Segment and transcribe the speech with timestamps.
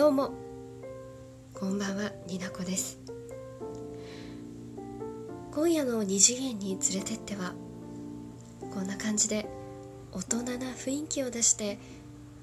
[0.00, 0.32] どうも。
[1.52, 2.98] こんばんはになこです。
[5.52, 7.52] 今夜の二次元に連れてっては
[8.72, 9.44] こんな感じで
[10.10, 11.78] 大人な雰囲気を出して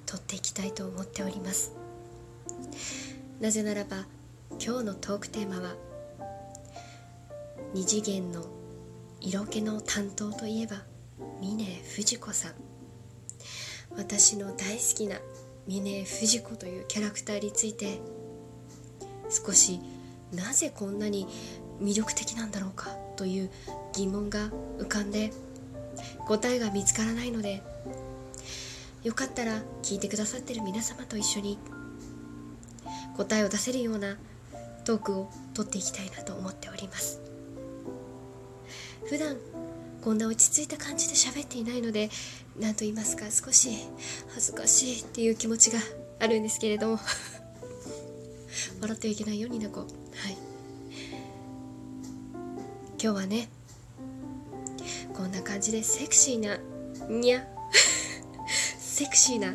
[0.06, 1.74] 撮っていきたいと思っております。
[3.42, 4.06] なぜならば
[4.64, 5.76] 今日のトークテーマは
[7.74, 8.46] 二次元の
[9.20, 10.84] 色気の担当といえば
[11.42, 11.66] 峰
[11.96, 12.52] 不二子さん。
[13.98, 15.18] 私の大好きな
[15.68, 18.00] 峰不二子というキャラクターについて
[19.30, 19.80] 少し
[20.34, 21.28] なぜこんなに
[21.82, 23.50] 魅力的なんだろうかという
[23.94, 24.50] 疑問が
[24.80, 25.32] 浮かんで
[26.28, 27.62] 答えが見つからないので
[29.04, 31.58] よかったら聞いてくださってる皆様と一緒に
[33.16, 34.18] 答えを出せるような
[34.86, 37.20] トークをとっていきたいなと思っております。
[39.10, 39.38] 普段
[40.08, 42.10] こんな落ち着いた感じで喋っていないので
[42.58, 43.72] 何と言いますか少し
[44.30, 45.80] 恥ずかしいっていう気持ちが
[46.22, 47.00] あるんですけれども。
[48.80, 50.38] 笑ってはいけないよになこはい。
[52.92, 53.50] 今日はね
[55.14, 56.58] こんな感じでセクシーな
[57.10, 57.46] にゃ
[58.80, 59.52] セクシーな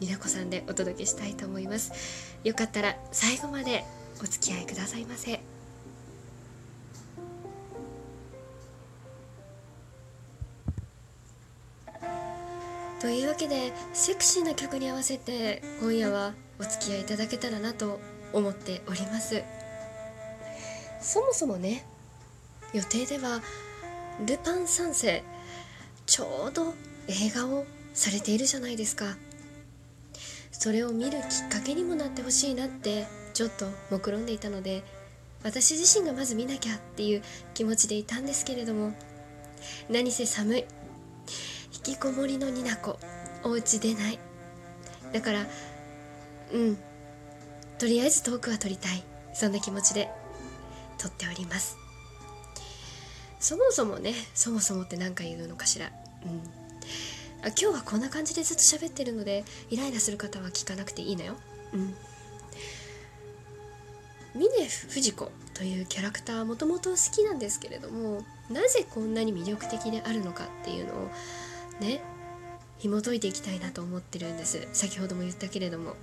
[0.00, 1.92] になこさんでお届けしたいと思います。
[2.42, 3.84] よかったら最後まで
[4.22, 5.49] お付き合いくださいませ。
[13.40, 17.98] けでセクシーな曲に合わせて今夜はお付き合いいただけたらなと
[18.34, 19.42] 思っております。
[21.00, 21.86] そもそもね
[22.74, 23.40] 予定では
[24.26, 25.22] 「ルパン三世」
[26.04, 26.74] ちょうど
[27.08, 29.16] 映画をされているじゃないですか。
[30.52, 34.82] それを見るきっかけにもなってほしいなってちょっと目論んでいたので
[35.42, 37.22] 私自身がまず見なきゃっていう
[37.54, 38.92] 気持ちでいたんですけれども
[39.88, 40.64] 何せ寒い。
[41.72, 42.98] 引きこもりのニナコ。
[43.42, 44.18] お家出ない。
[45.12, 45.46] だから
[46.52, 46.78] うん。
[47.78, 49.02] とりあえずトークは撮りたい。
[49.32, 50.10] そんな気持ちで
[50.98, 51.76] 撮っております。
[53.38, 55.90] そもそもねそもそもって何か言うのかしら。
[56.24, 56.42] うん。
[57.42, 61.34] あ今日はこんな感じでずっと喋ってるのでイライラする方は聞かなくていいのよ。
[61.72, 61.94] うん。
[64.34, 64.48] 峰
[64.88, 71.10] 不二子というキャラクターもともと好きなんですけれどもなぜこんなに魅力的であるのかっていうのを
[71.80, 72.00] ね
[72.80, 74.66] 紐解いていきたいなと思ってるんです。
[74.72, 75.94] 先ほども言ったけれども。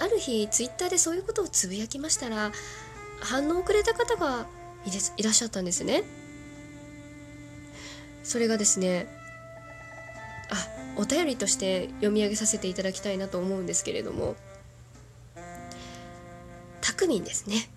[0.00, 2.50] ある日ツイッターでそういうことをつぶやきましたら
[3.20, 4.46] 反応をくれた方が
[4.84, 6.02] いらっしゃったんですね。
[8.24, 9.06] それがですね
[10.50, 14.34] あお便りとして読み上げさせていただきたいなと思うんですけれども。
[16.80, 17.70] たくみんですね。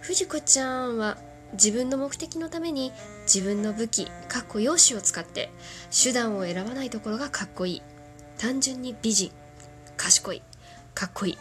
[0.00, 1.18] 藤子ちゃんは
[1.52, 2.92] 自分の目的のために
[3.26, 5.50] 自分の武器かっこ容姿を使って
[5.90, 7.82] 手段を選ばないところがかっこいい。
[8.38, 9.32] 単純に美人
[9.96, 10.42] 賢い
[10.94, 11.38] かっこいい。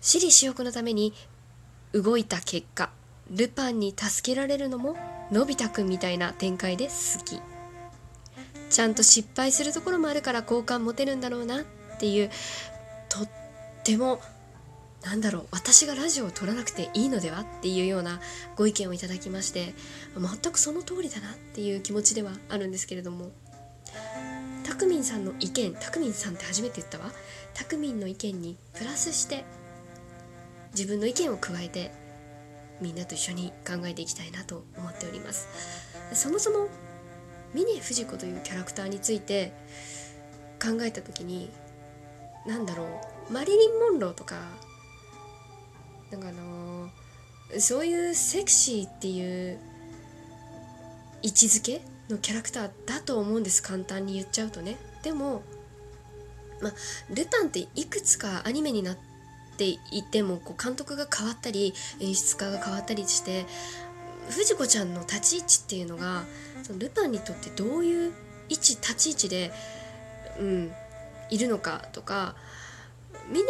[0.00, 1.12] 私利私欲のために
[1.92, 2.90] 動いた結果
[3.30, 4.96] ルパンに助けられるのも
[5.30, 7.40] のび太くんみたいな展開で好き。
[8.70, 11.64] ちゃんと失敗するところもあるから好感持てるんだろうなっ
[11.98, 12.30] ていう
[13.08, 13.28] とっ
[13.82, 14.20] ても
[15.04, 18.20] なんだろう私がラジオを撮らなくていいのではっていうような
[18.56, 19.74] ご意見をいただきまして
[20.16, 23.30] 全くその通りだなっていう気持ちではあるんですけれども。
[24.64, 27.10] たくみんさんの意見たくみんさんって初めて言ったわ。
[27.54, 29.44] たくみんの意見にプラスして
[30.72, 31.92] 自分の意見を加えて
[32.80, 35.48] みんなと一緒に考えていきたいなと思っております。
[36.14, 36.68] そもそも
[37.52, 39.52] 峰不二子というキャラクターについて
[40.62, 41.50] 考えた時に
[42.46, 42.84] 何だろ
[43.28, 44.36] うマリリン・モンローとか
[46.10, 49.58] なんかあのー、そういうセクシーっていう
[51.22, 54.76] 位置づけのキャラクターだと思うんです簡単に言っちゃうとね。
[55.02, 55.42] でも
[56.60, 56.72] まあ
[57.14, 58.96] ルパンっていくつかアニメになっ
[59.56, 63.46] ていてもこう監督が変わったり演出家が変わったりして
[64.28, 66.24] 藤子ちゃんの立ち位置っていうのが
[66.62, 68.12] そのルパンにとってどういう
[68.48, 69.52] 位置立ち位置で、
[70.38, 70.72] うん、
[71.30, 72.34] いるのかとか
[73.28, 73.42] 峰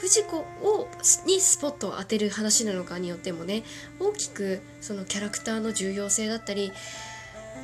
[0.00, 0.88] 藤子を
[1.26, 3.62] にスポットを当てる話なのかによってもね
[3.98, 6.72] 大きくそのキャラクターの重要性だったり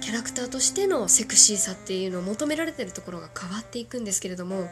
[0.02, 4.68] キャラクターとしてのセクシーさっていうのを求められてるところが変わっていくんですけれども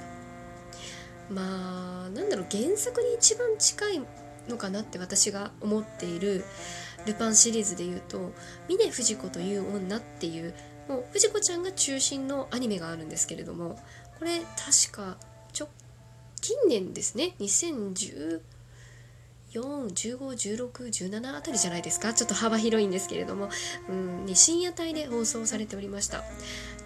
[1.30, 4.02] まあなんだろう原作に一番近い
[4.48, 6.44] のかなって私が思っている
[7.06, 8.32] ルパンシリーズで言うと
[8.68, 10.54] 「峰不二子という女」っていう
[10.88, 13.78] もう藤子ちゃんが中心のアニメがあるんですけれども
[14.18, 15.16] これ確か
[15.58, 15.68] 直
[16.44, 17.34] 近年ですね。
[17.40, 18.40] 2014
[19.54, 22.12] 15、16、17あたりじゃないですか。
[22.12, 23.48] ちょっと幅広いんですけれども、
[23.88, 26.22] うん、に深夜帯で放送されておりました。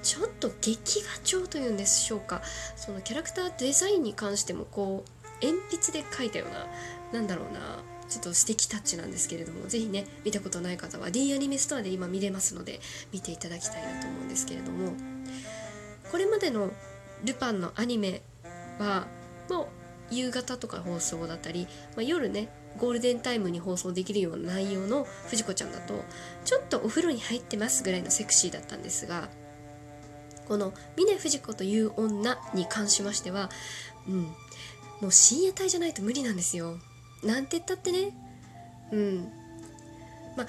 [0.05, 2.41] ちょっと劇画調というんでしょうか。
[2.77, 6.69] そのキャラクターデザインに関してもこう鉛筆で描いたような
[7.13, 9.67] なんだろうなちょっと素敵タッチなんですけれども。
[9.67, 12.79] 是非ね見たことない方は D アニメストアで今見れますので
[13.13, 14.93] 見ていただきたいなと思うんですけれども。
[16.13, 16.71] これまでの
[17.25, 18.23] ルパンのアニメ
[18.79, 19.09] は
[19.49, 19.63] も
[20.11, 21.67] う夕方とか放送だったり、
[21.97, 22.49] まあ、夜ね
[22.79, 26.05] ゴールデンタイムに放送できるような内容の藤子ちゃんだと
[26.45, 29.29] ちょっとお風呂に入ってますぐらいのセクシーだったんですが
[30.47, 33.51] この峰不二子という女に関しましては
[34.07, 34.23] うん
[35.01, 36.77] もう深夜帯じゃないと無理なんですよ。
[37.23, 38.11] なんて言ったってね
[38.91, 39.33] うん。
[40.37, 40.47] まあ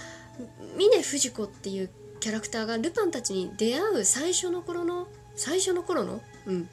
[0.76, 6.70] 峰不二子っていうキャラクターがルパンたちに出会う最初の頃の最初の頃のうん、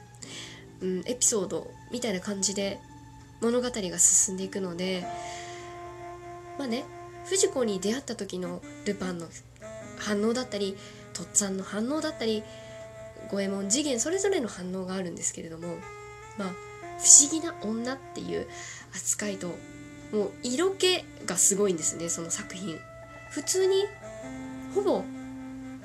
[0.80, 2.80] うん、エピソードみたいな感じで
[3.40, 5.04] 物語が進んでいくので
[6.58, 6.84] まあね
[7.26, 9.26] 藤子に出会った時のルパンの
[9.98, 10.76] 反応だったり
[11.12, 12.42] とっつぁんの反応だったり
[13.30, 15.68] 五右衛門次元それぞれの反応があるんですけれども
[16.38, 16.48] まあ
[16.98, 18.46] 不思議な女っていう
[18.94, 19.48] 扱いと
[20.12, 22.78] もう色気がすごいんですねその作品。
[23.30, 23.84] 普通に
[24.74, 25.04] ほぼ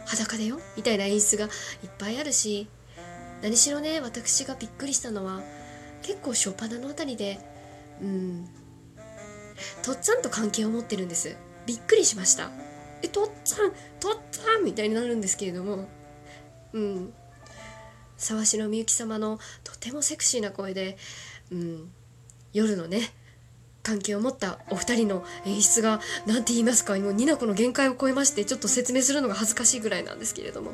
[0.06, 1.52] 裸だよみたいな演出がいっ
[1.98, 2.68] ぱいあるし
[3.42, 5.42] 何しろね私がびっくりしたのは
[6.02, 7.40] 結構初っ端のあたりで
[8.02, 8.50] うん
[9.84, 11.36] とっつぁんと関係を持ってるんです。
[11.68, 12.50] びっくりしました。
[13.04, 15.88] えとっつぁんとっつぁんみたいになるんですけれども
[16.74, 17.14] うん。
[18.18, 20.98] 沢城みゆき様のとてもセクシーな声で、
[21.52, 21.92] うん、
[22.54, 23.02] 夜のね
[23.82, 30.74] 関係を持ったお二人の演出が何て言いますかもうニナコの限界を超えましてちょっと説明するのが恥ずかしいぐらいなんですけれども、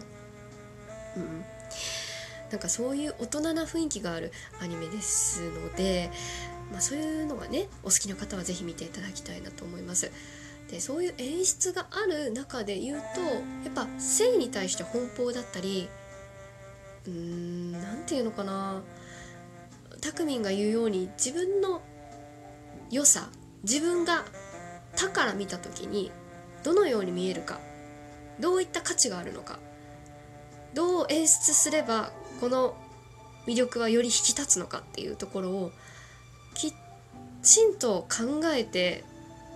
[2.52, 6.12] なんかそういう大人な雰囲気があるアニメですので、
[6.72, 10.12] まあ、そういうのがねお好きな方は是非見ていただきたいなと思います。
[10.70, 13.38] でそういう演出がある中で言うとや
[13.70, 15.88] っぱ性に対して奔放だったり
[17.06, 18.82] うーん何て言うのかな
[20.02, 21.82] たくみんが言うように自分の
[22.92, 23.30] 良さ
[23.64, 24.26] 自分が
[24.96, 26.12] 他から見た時に
[26.64, 27.60] どのように見えるか
[28.40, 29.60] どういった価値があるのか
[30.74, 32.76] どう演出すればこの
[33.46, 35.72] 魅力はより引き立つのかっていうところを
[36.54, 36.74] き
[37.44, 39.04] ちんと考えて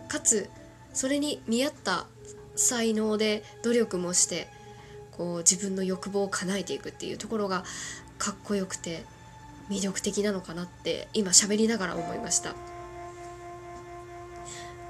[0.07, 0.49] かつ
[0.93, 2.05] それに見合った
[2.55, 4.47] 才能で努力もして
[5.11, 7.63] こう自分の欲望を叶えていくっていうところが
[8.17, 9.03] かっこよくて
[9.69, 12.55] 魅力的なのかなって今喋りながら思いました。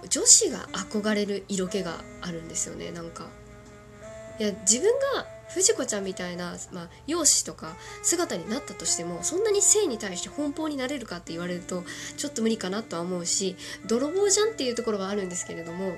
[0.09, 3.27] 女子が憧れる色気があるんですよねなんか。
[4.39, 11.83] いや自分が藤子ちゃんみたいな、まあ、容姿とか姿になったとしてもそんなに性に対して奔放になれるかって言われると
[12.17, 13.55] ちょっと無理かなとは思うし
[13.85, 15.97] 泥棒じゃんっていうところはあるんですけれどもやっ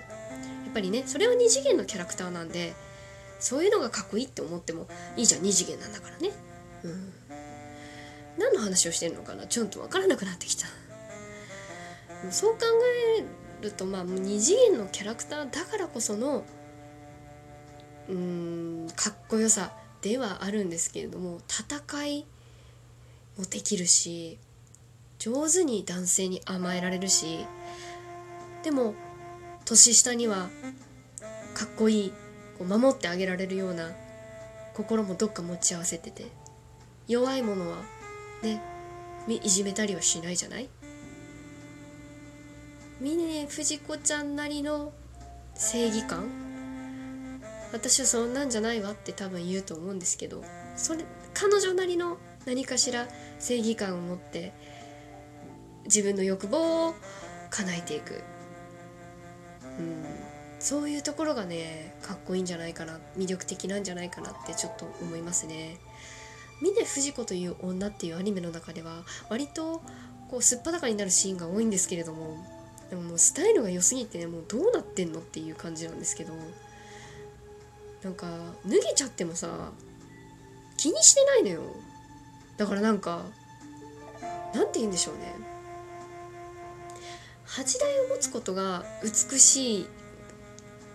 [0.73, 2.73] ぱりねそれは二次元のキャラクターなんで
[3.39, 6.31] そういうのがかっこいいって思ってもいいじゃん二次元なんだからね。
[6.83, 7.13] うん。
[8.37, 9.45] 何の話をしてるのかな？
[9.45, 10.65] ちょっと分からなくなってきた。
[12.31, 12.59] そう考
[13.19, 13.23] え
[13.61, 16.43] るとまあ二次元のキャラクターだからこその
[18.09, 19.71] うんかっこよさ
[20.01, 22.25] ではあるんですけれども戦い
[23.37, 24.37] もできるし
[25.19, 27.45] 上手に男性に甘えられるし
[28.63, 28.93] でも
[29.65, 30.49] 年下には
[31.53, 32.13] かっこいい
[32.57, 33.91] こう守ってあげられるような
[34.73, 36.27] 心もどっか持ち合わせてて
[37.07, 37.77] 弱いものは
[38.41, 38.61] ね
[39.27, 40.69] いじめたりはしないじゃない？
[42.99, 44.91] 峰不二子ちゃんなりの
[45.55, 46.27] 正義感
[47.73, 50.43] 私はそんなんじゃないわって多分言うと思うんですけど
[50.77, 51.03] それ
[51.33, 53.07] 彼女なりの何かしら
[53.39, 54.53] 正義感を持って
[55.85, 56.95] 自分の欲望を
[57.49, 58.23] 叶えていく
[59.79, 60.05] うん
[60.59, 65.77] そういうところがねかっこいいんじゃないかな魅力的なんじゃないかなってちょっと思いますね。
[66.61, 69.81] 峰不二子という女っていうアニメの中では割と
[70.29, 72.37] こうすっぱだかになるシーンが多いんですけれども
[72.89, 76.33] でももうスタイルが良すぎてねもうどうなってんのっていう感じなんですけど
[78.03, 78.27] なんか
[78.65, 79.71] 脱げちゃってもさ
[80.77, 81.61] 気にしてないのよ。
[82.57, 83.23] だからなんか
[84.53, 85.33] なんて言うんでしょうね。
[87.45, 89.87] 八台を持つことが美しい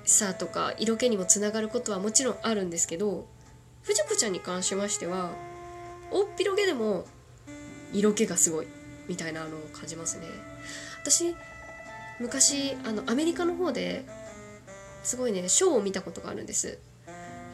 [0.04, 3.26] さとか色気にもつながることはもちろんあるんですけど
[3.82, 5.30] 藤子ちゃんに関しましては
[6.10, 7.06] 大っ広げでも
[7.92, 8.66] 色気がすごい
[9.06, 10.26] みたいなのを感じますね。
[11.00, 11.34] 私
[12.20, 14.04] 昔あのアメリカの方で
[15.02, 16.78] すごいねショーを見たことがあるんです。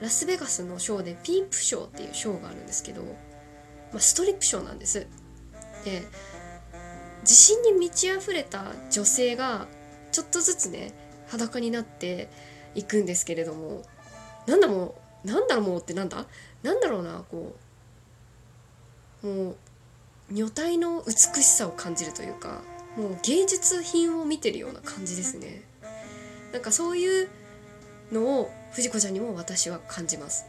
[0.01, 3.09] ラスベガスのショーでピープショーっていうショーがあるんですけど、ま
[3.97, 5.07] あ、ストリップショーなんです。
[5.85, 6.03] で
[7.23, 9.67] 自信に満ち溢れた女性が
[10.13, 10.93] ちょっとずつね
[11.29, 12.29] 裸になって
[12.75, 13.83] いくんですけれども
[14.47, 16.27] なんだもなんだろうもうってなんだ？
[16.63, 17.57] なんだろうなこ
[19.23, 19.57] うもう
[20.31, 22.61] 女体の美しさを感じるというか
[22.97, 25.63] もう芸術品を見てるような感じですね。
[26.53, 27.29] なんかそういう
[28.15, 30.47] のを藤子ちゃんにも私は感じます。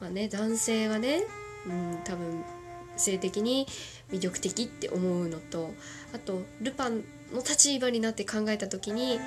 [0.00, 1.22] まあね男性はね
[1.66, 2.42] うん多分
[2.96, 3.66] 性的に
[4.10, 5.70] 魅力的って思うのと
[6.12, 9.18] あとルパンの立場になって考えた時に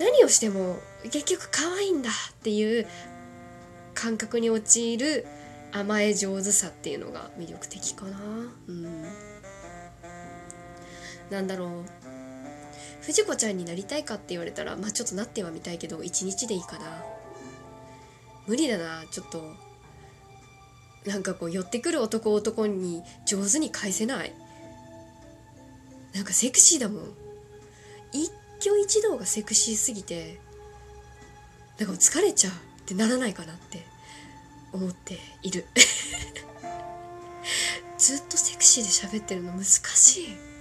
[0.00, 2.86] 何をしても結局可愛いんだっていう
[3.94, 5.26] 感覚に陥る
[5.72, 8.16] 甘え上手さっていうのが魅力的かな。
[8.68, 9.04] うん。
[11.30, 11.70] なんだろう。
[13.06, 17.02] 藤子ちゃんになりたいかって言われたらまあちょっとなってはみたいけど一日でいいかな
[18.46, 19.52] 無理だなちょっと
[21.06, 24.32] なんかこう寄ってくる男男に上手に返せない
[26.14, 27.02] なんかセクシーだもん
[28.12, 28.30] 一
[28.60, 30.40] 挙一動がセクシーすぎて
[31.78, 32.56] なんか疲れちゃうっ
[32.86, 33.82] てならないかなって
[34.72, 35.66] 思っている
[37.98, 40.53] ずっとセクシーで喋ってるの難しい。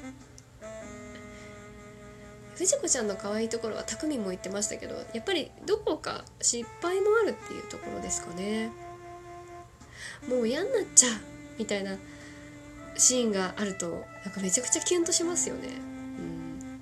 [2.56, 8.72] 藤子ちゃんの可愛いところは匠も言ってましたけどやっぱりどこか失敗もあるっていうところですかね。
[10.28, 11.12] もう嫌になっちゃう
[11.58, 11.98] みたいな
[12.96, 16.82] シーンがあるとなんかめちゃくちゃキュンとしますよね、うん、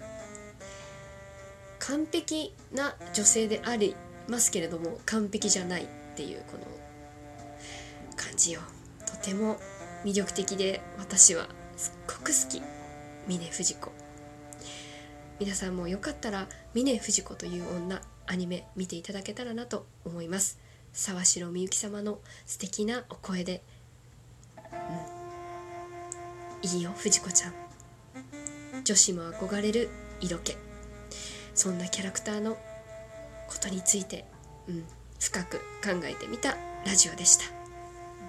[1.79, 3.95] 完璧な女性であり
[4.27, 6.65] ますけれども完璧じゃないっていうこの
[8.15, 8.61] 感じよ。
[9.05, 9.57] とても
[10.03, 11.47] 魅力的で私は
[11.77, 12.61] すっごく好き。
[13.27, 14.00] 峰不二子。
[15.41, 20.59] 皆さんもよかったら峰不二子という女アニメ見ていただけたらなと思います。
[20.93, 23.63] 沢城みゆき様の素敵なお声で、
[26.63, 27.53] うん、いいよ藤子ちゃん。
[28.83, 30.55] 女子も憧れる色気。
[31.55, 32.51] そんなキャラクターの
[33.47, 34.25] ことについて、
[34.67, 34.85] うん、
[35.19, 36.55] 深く考えてみた
[36.85, 37.45] ラジオでした。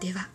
[0.01, 0.31] では。